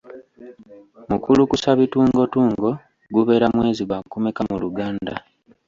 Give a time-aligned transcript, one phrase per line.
[1.09, 2.69] Mukulukusabitungotungo
[3.15, 5.13] gubeera mwezi gwakumeka mu Luganda?.